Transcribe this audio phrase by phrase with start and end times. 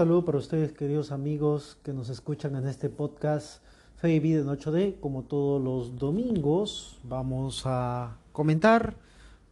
[0.00, 3.62] Saludo para ustedes, queridos amigos que nos escuchan en este podcast
[3.96, 4.98] Fe y Vida en 8D.
[4.98, 8.96] Como todos los domingos, vamos a comentar,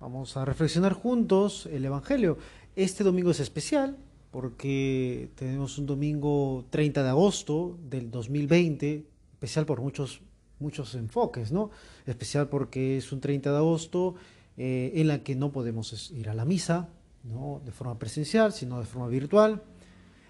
[0.00, 2.39] vamos a reflexionar juntos el Evangelio.
[2.77, 3.99] Este domingo es especial
[4.31, 10.22] porque tenemos un domingo 30 de agosto del 2020, especial por muchos,
[10.61, 11.69] muchos enfoques, ¿no?
[12.07, 14.14] Especial porque es un 30 de agosto
[14.57, 16.89] eh, en la que no podemos ir a la misa,
[17.22, 17.61] ¿no?
[17.67, 19.63] De forma presencial, sino de forma virtual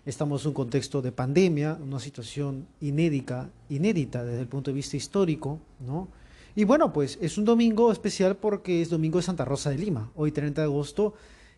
[0.08, 4.96] Estamos en un contexto de pandemia, una situación inédita, inédita desde el punto de vista
[4.96, 6.08] histórico, ¿no?
[6.56, 10.10] Y bueno, pues es un domingo especial porque es domingo de Santa Rosa de Lima.
[10.16, 11.12] Hoy 30 de agosto,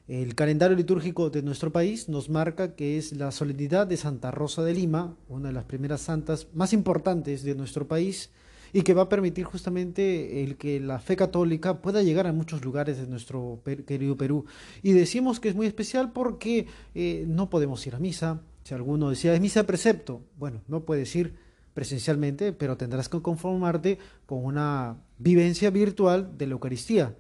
[0.08, 4.64] el calendario litúrgico de nuestro país nos marca que es la solemnidad de Santa Rosa
[4.64, 8.30] de Lima, una de las primeras santas más importantes de nuestro país
[8.72, 12.98] y que va a permitir justamente que la fe católica pueda llegar a muchos lugares
[12.98, 14.44] de nuestro querido Perú.
[14.82, 18.42] Y decimos que es muy especial porque eh, no podemos ir a misa.
[18.64, 21.34] Si alguno decía, es misa precepto, bueno, no puedes ir
[21.74, 27.16] presencialmente, pero tendrás que conformarte con una vivencia virtual de la Eucaristía.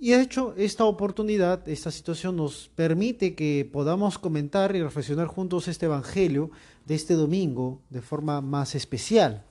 [0.00, 5.68] Y de hecho, esta oportunidad, esta situación nos permite que podamos comentar y reflexionar juntos
[5.68, 6.50] este Evangelio
[6.86, 9.44] de este domingo de forma más especial.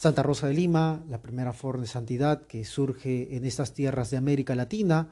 [0.00, 4.16] Santa Rosa de Lima, la primera forma de santidad que surge en estas tierras de
[4.16, 5.08] América Latina,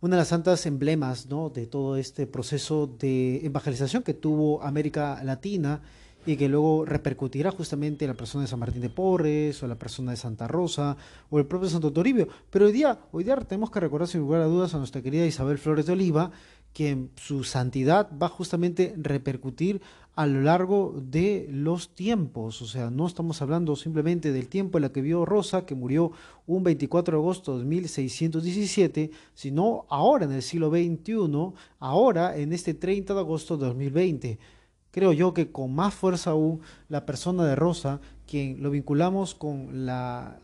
[0.00, 5.80] una de las santas emblemas de todo este proceso de evangelización que tuvo América Latina
[6.26, 9.74] y que luego repercutirá justamente en la persona de San Martín de Porres o la
[9.74, 10.96] persona de Santa Rosa
[11.28, 12.28] o el propio Santo Toribio.
[12.50, 15.26] Pero hoy día, hoy día tenemos que recordar sin lugar a dudas a nuestra querida
[15.26, 16.30] Isabel Flores de Oliva,
[16.74, 19.80] que su santidad va justamente a repercutir
[20.16, 22.62] a lo largo de los tiempos.
[22.62, 26.12] O sea, no estamos hablando simplemente del tiempo en la que vio Rosa, que murió
[26.46, 32.74] un 24 de agosto de 1617, sino ahora en el siglo XXI, ahora en este
[32.74, 34.38] 30 de agosto de 2020.
[34.90, 39.86] Creo yo que con más fuerza aún la persona de Rosa, quien lo vinculamos con
[39.86, 40.38] la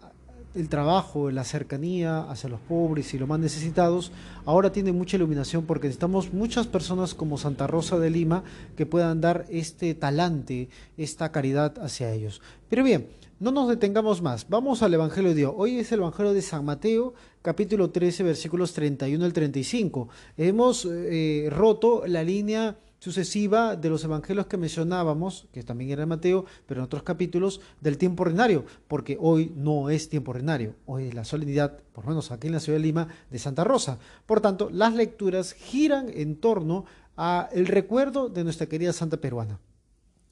[0.55, 4.11] el trabajo, la cercanía hacia los pobres y los más necesitados,
[4.45, 8.43] ahora tiene mucha iluminación porque necesitamos muchas personas como Santa Rosa de Lima
[8.77, 12.43] que puedan dar este talante, esta caridad hacia ellos.
[12.69, 13.09] Pero bien,
[13.39, 15.55] no nos detengamos más, vamos al Evangelio de Dios.
[15.57, 20.09] Hoy es el Evangelio de San Mateo, capítulo 13, versículos 31 al 35.
[20.37, 26.45] Hemos eh, roto la línea sucesiva de los evangelios que mencionábamos, que también era Mateo,
[26.67, 31.15] pero en otros capítulos, del tiempo ordinario, porque hoy no es tiempo ordinario, hoy es
[31.15, 33.99] la solemnidad, por lo menos aquí en la ciudad de Lima, de Santa Rosa.
[34.27, 36.85] Por tanto, las lecturas giran en torno
[37.17, 39.59] a el recuerdo de nuestra querida Santa Peruana.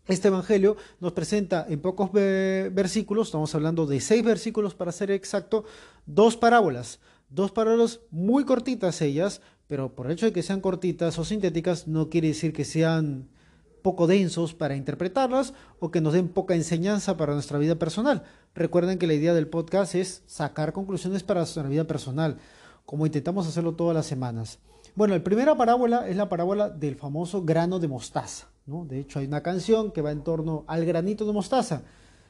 [0.06, 5.64] Este Evangelio nos presenta en pocos versículos, estamos hablando de seis versículos para ser exacto,
[6.06, 11.18] dos parábolas, dos parábolas muy cortitas ellas, pero por el hecho de que sean cortitas
[11.18, 13.28] o sintéticas no quiere decir que sean
[13.82, 18.24] poco densos para interpretarlas o que nos den poca enseñanza para nuestra vida personal.
[18.54, 22.38] Recuerden que la idea del podcast es sacar conclusiones para nuestra vida personal,
[22.86, 24.58] como intentamos hacerlo todas las semanas.
[24.96, 28.48] Bueno, la primera parábola es la parábola del famoso grano de mostaza.
[28.66, 28.84] ¿no?
[28.86, 31.82] De hecho, hay una canción que va en torno al granito de mostaza.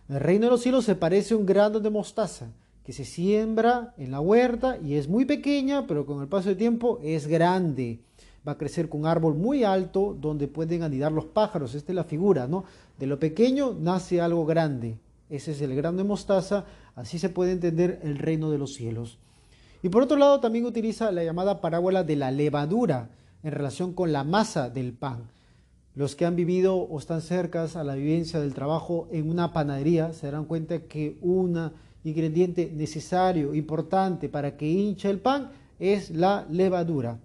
[0.09, 2.49] El reino de los cielos se parece a un grano de mostaza
[2.89, 6.57] que se siembra en la huerta y es muy pequeña, pero con el paso del
[6.57, 8.01] tiempo es grande.
[8.49, 11.75] Va a crecer con un árbol muy alto donde pueden anidar los pájaros.
[11.75, 12.65] Esta es la figura, ¿no?
[12.99, 14.97] De lo pequeño nace algo grande.
[15.29, 16.65] Ese es el grano de mostaza.
[16.97, 19.19] Así se puede entender el reino de los cielos.
[19.83, 23.11] Y por otro lado, también utiliza la llamada parábola de la levadura
[23.43, 25.25] en relación con la masa del pan.
[25.95, 30.15] Los que han vivido o están cerca a la vivencia del trabajo en una panadería
[30.15, 31.75] se darán cuenta que una
[32.09, 37.19] ingrediente necesario, importante para que hinche el pan, es la levadura.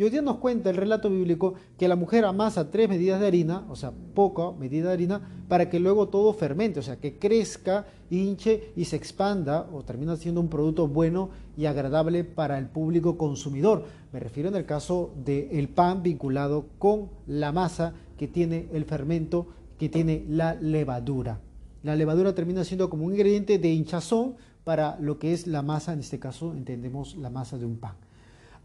[0.00, 3.26] Y hoy día nos cuenta el relato bíblico que la mujer amasa tres medidas de
[3.26, 7.18] harina, o sea, poca medida de harina, para que luego todo fermente, o sea, que
[7.18, 12.68] crezca, hinche y se expanda, o termina siendo un producto bueno y agradable para el
[12.68, 13.84] público consumidor.
[14.10, 19.48] Me refiero en el caso del pan vinculado con la masa que tiene el fermento,
[19.78, 21.40] que tiene la levadura.
[21.82, 25.92] La levadura termina siendo como un ingrediente de hinchazón para lo que es la masa,
[25.92, 27.94] en este caso entendemos la masa de un pan.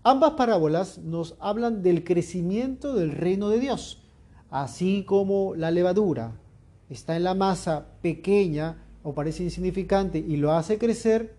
[0.04, 4.04] Ambas parábolas nos hablan del crecimiento del reino de Dios,
[4.50, 6.34] así como la levadura
[6.90, 11.36] está en la masa pequeña o parece insignificante y lo hace crecer,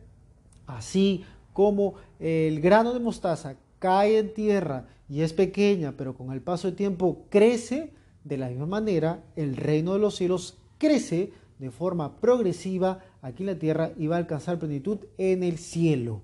[0.67, 6.41] así como el grano de mostaza cae en tierra y es pequeña, pero con el
[6.41, 7.93] paso del tiempo crece,
[8.25, 13.49] de la misma manera el reino de los cielos crece de forma progresiva aquí en
[13.49, 16.23] la tierra y va a alcanzar plenitud en el cielo.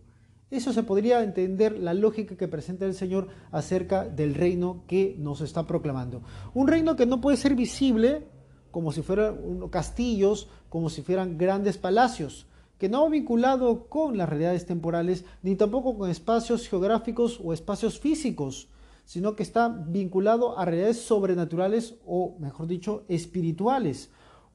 [0.51, 5.41] Eso se podría entender la lógica que presenta el Señor acerca del reino que nos
[5.41, 6.23] está proclamando.
[6.53, 8.27] Un reino que no puede ser visible
[8.71, 12.47] como si fueran castillos, como si fueran grandes palacios,
[12.79, 18.01] que no va vinculado con las realidades temporales, ni tampoco con espacios geográficos o espacios
[18.01, 18.69] físicos,
[19.05, 24.11] sino que está vinculado a realidades sobrenaturales o, mejor dicho, espirituales.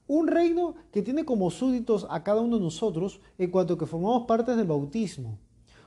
[0.08, 4.26] Un reino que tiene como súbditos a cada uno de nosotros en cuanto que formamos
[4.26, 5.38] parte del bautismo.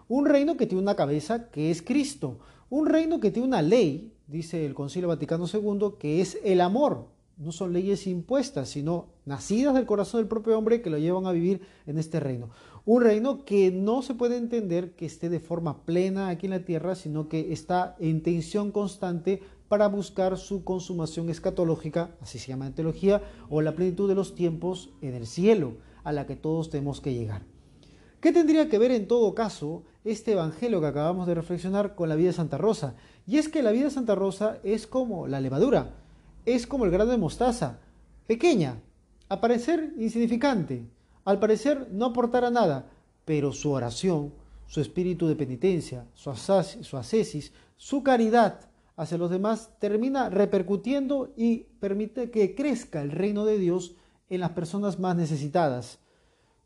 [0.08, 2.38] Un reino que tiene una cabeza que es Cristo.
[2.70, 7.08] Un reino que tiene una ley, dice el Concilio Vaticano II, que es el amor.
[7.38, 11.32] No son leyes impuestas, sino nacidas del corazón del propio hombre que lo llevan a
[11.32, 12.52] vivir en este reino.
[12.86, 16.64] Un reino que no se puede entender que esté de forma plena aquí en la
[16.64, 19.42] tierra, sino que está en tensión constante
[19.72, 24.36] para buscar su consumación escatológica, así se llama en teología, o la plenitud de los
[24.36, 27.44] tiempos en el cielo, a la que todos tenemos que llegar.
[28.20, 32.16] ¿Qué tendría que ver en todo caso este evangelio que acabamos de reflexionar con la
[32.16, 32.96] vida de Santa Rosa?
[33.26, 35.94] Y es que la vida de Santa Rosa es como la levadura,
[36.46, 37.80] es como el grano de mostaza,
[38.28, 38.82] pequeña,
[39.30, 40.86] a parecer insignificante,
[41.24, 42.90] al parecer no aportará nada,
[43.24, 44.34] pero su oración,
[44.68, 48.71] su espíritu de penitencia, su, ascesis, su caridad
[49.02, 53.96] hacia los demás termina repercutiendo y permite que crezca el reino de Dios
[54.30, 55.98] en las personas más necesitadas.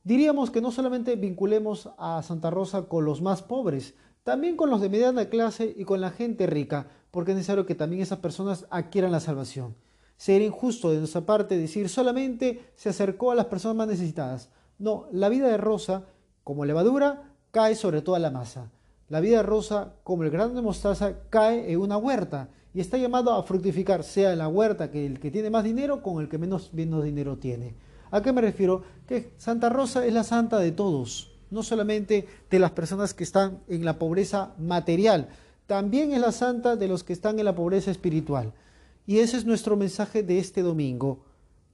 [0.03, 3.93] Diríamos que no solamente vinculemos a Santa Rosa con los más pobres,
[4.25, 7.73] también con los de mediana clase y con la gente rica, porque es necesario que
[7.73, 9.73] también esas personas adquieran la salvación.
[10.17, 14.49] Sería injusto de nuestra parte decir solamente se acercó a las personas más necesitadas.
[14.77, 16.03] No, la vida de Rosa,
[16.43, 18.71] como levadura, cae sobre toda la masa.
[19.07, 23.33] La vida Rosa, como el grano de mostaza, cae en una huerta y está llamado
[23.33, 26.37] a fructificar, sea en la huerta que el que tiene más dinero con el que
[26.37, 27.75] menos, menos dinero tiene.
[28.11, 28.83] ¿A qué me refiero?
[29.07, 33.59] Que Santa Rosa es la santa de todos, no solamente de las personas que están
[33.67, 35.29] en la pobreza material,
[35.67, 38.53] también es la santa de los que están en la pobreza espiritual.
[39.07, 41.25] Y ese es nuestro mensaje de este domingo,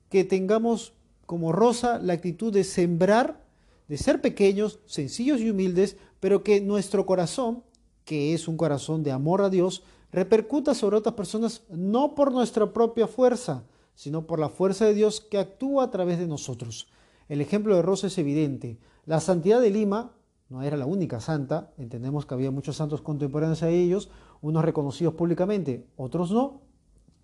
[0.10, 0.94] que tengamos
[1.25, 3.42] como Rosa la actitud de sembrar,
[3.91, 7.65] de ser pequeños, sencillos y humildes, pero que nuestro corazón,
[8.05, 9.83] que es un corazón de amor a Dios,
[10.13, 15.19] repercuta sobre otras personas no por nuestra propia fuerza, sino por la fuerza de Dios
[15.19, 16.88] que actúa a través de nosotros.
[17.27, 18.79] El ejemplo de Rosa es evidente.
[19.05, 20.13] La santidad de Lima
[20.47, 24.09] no era la única santa, entendemos que había muchos santos contemporáneos a ellos,
[24.39, 26.61] unos reconocidos públicamente, otros no,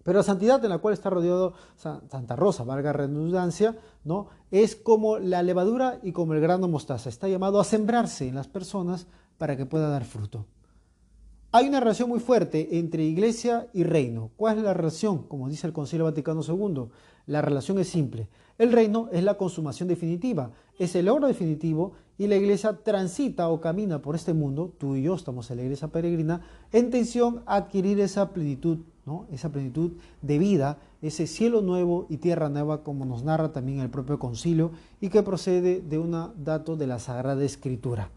[0.07, 4.29] pero la santidad en la cual está rodeado Santa Rosa, valga redundancia, ¿no?
[4.51, 8.47] es como la levadura y como el grano mostaza, está llamado a sembrarse en las
[8.47, 9.05] personas
[9.37, 10.45] para que pueda dar fruto.
[11.51, 14.31] Hay una relación muy fuerte entre iglesia y reino.
[14.37, 15.23] ¿Cuál es la relación?
[15.23, 16.85] Como dice el Concilio Vaticano II,
[17.25, 18.29] la relación es simple.
[18.57, 23.59] El reino es la consumación definitiva, es el logro definitivo y la iglesia transita o
[23.59, 27.57] camina por este mundo, tú y yo estamos en la iglesia peregrina, en tensión a
[27.57, 28.77] adquirir esa plenitud,
[29.31, 33.89] esa plenitud de vida, ese cielo nuevo y tierra nueva, como nos narra también el
[33.89, 34.71] propio concilio
[35.01, 36.11] y que procede de un
[36.43, 38.09] dato de la Sagrada Escritura.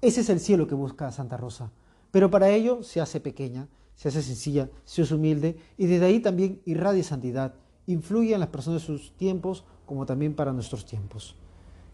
[0.00, 1.70] Ese es el cielo que busca Santa Rosa.
[2.10, 6.20] Pero para ello se hace pequeña, se hace sencilla, se hace humilde y desde ahí
[6.20, 7.54] también irradia santidad,
[7.86, 11.34] influye en las personas de sus tiempos como también para nuestros tiempos.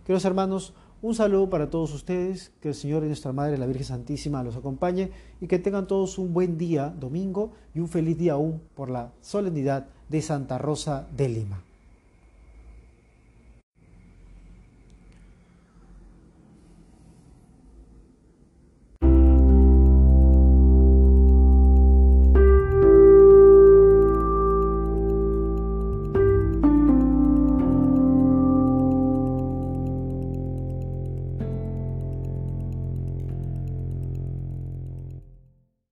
[0.05, 3.85] Queridos hermanos, un saludo para todos ustedes, que el Señor y nuestra Madre, la Virgen
[3.85, 8.35] Santísima, los acompañe y que tengan todos un buen día domingo y un feliz día
[8.35, 11.65] aún por la solemnidad de Santa Rosa de Lima.